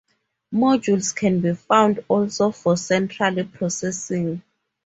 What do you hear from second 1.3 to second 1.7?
be